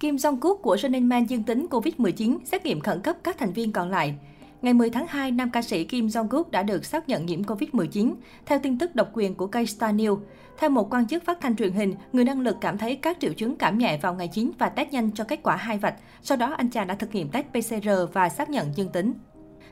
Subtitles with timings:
[0.00, 3.72] Kim Jong-kook của Running Man dương tính COVID-19, xét nghiệm khẩn cấp các thành viên
[3.72, 4.14] còn lại.
[4.62, 8.14] Ngày 10 tháng 2, nam ca sĩ Kim Jong-kook đã được xác nhận nhiễm COVID-19,
[8.46, 10.18] theo tin tức độc quyền của kênh Star News.
[10.58, 13.32] Theo một quan chức phát thanh truyền hình, người năng lực cảm thấy các triệu
[13.32, 15.94] chứng cảm nhẹ vào ngày 9 và test nhanh cho kết quả hai vạch.
[16.22, 19.12] Sau đó, anh chàng đã thực hiện test PCR và xác nhận dương tính.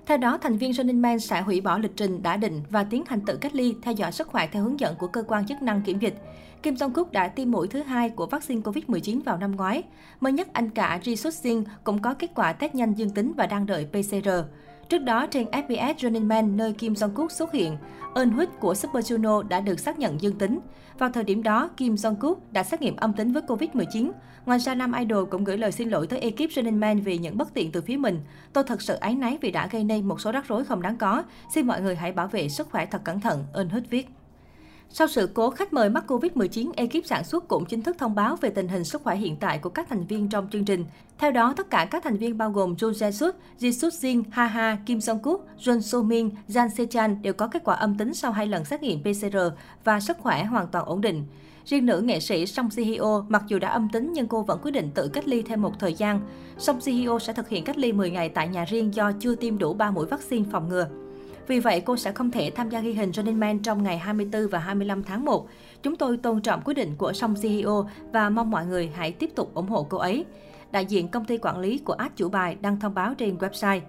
[0.06, 3.04] Theo đó, thành viên Running Man sẽ hủy bỏ lịch trình đã định và tiến
[3.06, 5.62] hành tự cách ly, theo dõi sức khỏe theo hướng dẫn của cơ quan chức
[5.62, 6.14] năng kiểm dịch.
[6.62, 9.82] Kim Jong Kook đã tiêm mũi thứ hai của vaccine COVID-19 vào năm ngoái.
[10.20, 13.32] Mới nhất, anh cả Ji Suk Sing cũng có kết quả test nhanh dương tính
[13.36, 14.28] và đang đợi PCR.
[14.94, 17.76] Trước đó, trên FBS Running Man, nơi Kim Jong-kook xuất hiện,
[18.14, 20.60] Eun Huyết của Super Juno đã được xác nhận dương tính.
[20.98, 24.10] Vào thời điểm đó, Kim Jong-kook đã xét nghiệm âm tính với Covid-19.
[24.46, 27.38] Ngoài ra, nam idol cũng gửi lời xin lỗi tới ekip Running Man vì những
[27.38, 28.20] bất tiện từ phía mình.
[28.52, 30.96] Tôi thật sự áy náy vì đã gây nên một số rắc rối không đáng
[30.96, 31.24] có.
[31.54, 34.08] Xin mọi người hãy bảo vệ sức khỏe thật cẩn thận, Eun Huyết viết.
[34.96, 38.36] Sau sự cố khách mời mắc Covid-19, ekip sản xuất cũng chính thức thông báo
[38.36, 40.84] về tình hình sức khỏe hiện tại của các thành viên trong chương trình.
[41.18, 44.46] Theo đó, tất cả các thành viên bao gồm Jo Jae-suk, Ji Suk Jin, Ha
[44.46, 47.98] Ha, Kim Song Kook, Jun So Min, Jan Se Chan đều có kết quả âm
[47.98, 49.38] tính sau hai lần xét nghiệm PCR
[49.84, 51.24] và sức khỏe hoàn toàn ổn định.
[51.64, 54.58] Riêng nữ nghệ sĩ Song Si Hyo, mặc dù đã âm tính nhưng cô vẫn
[54.62, 56.20] quyết định tự cách ly thêm một thời gian.
[56.58, 59.34] Song Si Hyo sẽ thực hiện cách ly 10 ngày tại nhà riêng do chưa
[59.34, 60.88] tiêm đủ 3 mũi vaccine phòng ngừa.
[61.46, 64.48] Vì vậy, cô sẽ không thể tham gia ghi hình Running Man trong ngày 24
[64.48, 65.48] và 25 tháng 1.
[65.82, 69.30] Chúng tôi tôn trọng quyết định của Song CEO và mong mọi người hãy tiếp
[69.34, 70.24] tục ủng hộ cô ấy.
[70.72, 73.80] Đại diện công ty quản lý của át chủ bài đăng thông báo trên website.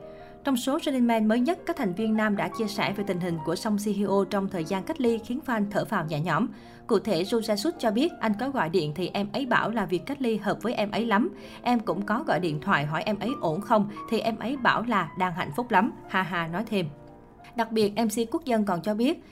[0.44, 3.20] Trong số Running Man mới nhất, các thành viên nam đã chia sẻ về tình
[3.20, 6.48] hình của Song CEO trong thời gian cách ly khiến fan thở phào nhẹ nhõm.
[6.88, 9.86] Cụ thể, Jo Jae cho biết anh có gọi điện thì em ấy bảo là
[9.86, 11.30] việc cách ly hợp với em ấy lắm.
[11.62, 14.84] Em cũng có gọi điện thoại hỏi em ấy ổn không thì em ấy bảo
[14.88, 15.92] là đang hạnh phúc lắm.
[16.10, 16.86] Ha ha nói thêm.
[17.56, 19.24] Đặc biệt, MC Quốc dân còn cho biết,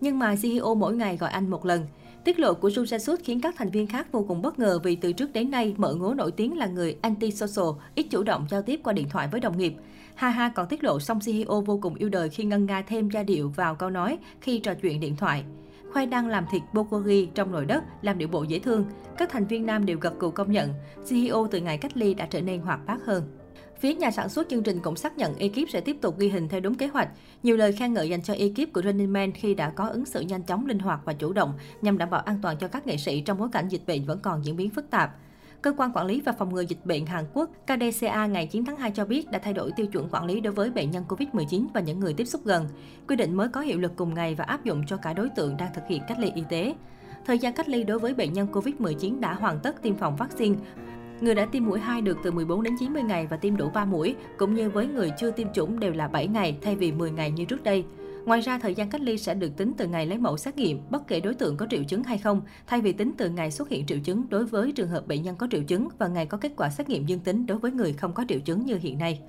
[0.00, 1.86] nhưng mà CEO mỗi ngày gọi anh một lần.
[2.24, 4.96] Tiết lộ của Jung Jae-suk khiến các thành viên khác vô cùng bất ngờ vì
[4.96, 8.62] từ trước đến nay mợ ngố nổi tiếng là người anti-social, ít chủ động giao
[8.62, 9.74] tiếp qua điện thoại với đồng nghiệp.
[10.14, 13.10] Ha Ha còn tiết lộ song CEO vô cùng yêu đời khi ngân nga thêm
[13.10, 15.44] giai điệu vào câu nói khi trò chuyện điện thoại.
[15.92, 18.84] Khoai đang làm thịt Bokori trong nồi đất, làm điệu bộ dễ thương.
[19.16, 20.74] Các thành viên nam đều gật cù công nhận,
[21.08, 23.22] CEO từ ngày cách ly đã trở nên hoạt bát hơn.
[23.80, 26.48] Phía nhà sản xuất chương trình cũng xác nhận ekip sẽ tiếp tục ghi hình
[26.48, 27.08] theo đúng kế hoạch.
[27.42, 30.20] Nhiều lời khen ngợi dành cho ekip của Running Man khi đã có ứng xử
[30.20, 32.96] nhanh chóng, linh hoạt và chủ động nhằm đảm bảo an toàn cho các nghệ
[32.96, 35.10] sĩ trong bối cảnh dịch bệnh vẫn còn diễn biến phức tạp.
[35.62, 38.76] Cơ quan quản lý và phòng ngừa dịch bệnh Hàn Quốc KDCA ngày 9 tháng
[38.76, 41.66] 2 cho biết đã thay đổi tiêu chuẩn quản lý đối với bệnh nhân COVID-19
[41.74, 42.68] và những người tiếp xúc gần.
[43.08, 45.56] Quy định mới có hiệu lực cùng ngày và áp dụng cho cả đối tượng
[45.56, 46.74] đang thực hiện cách ly y tế.
[47.26, 50.56] Thời gian cách ly đối với bệnh nhân COVID-19 đã hoàn tất tiêm phòng vaccine
[51.20, 53.84] Người đã tiêm mũi 2 được từ 14 đến 90 ngày và tiêm đủ 3
[53.84, 57.10] mũi, cũng như với người chưa tiêm chủng đều là 7 ngày thay vì 10
[57.10, 57.84] ngày như trước đây.
[58.24, 60.80] Ngoài ra, thời gian cách ly sẽ được tính từ ngày lấy mẫu xét nghiệm,
[60.90, 63.68] bất kể đối tượng có triệu chứng hay không, thay vì tính từ ngày xuất
[63.68, 66.38] hiện triệu chứng đối với trường hợp bệnh nhân có triệu chứng và ngày có
[66.38, 68.98] kết quả xét nghiệm dương tính đối với người không có triệu chứng như hiện
[68.98, 69.20] nay.